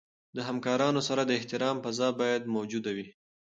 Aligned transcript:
د 0.35 0.37
همکارانو 0.49 1.01
سره 1.07 1.21
د 1.25 1.31
احترام 1.39 1.77
فضا 1.85 2.07
باید 2.19 2.51
موجوده 2.55 2.91
وي. 2.97 3.07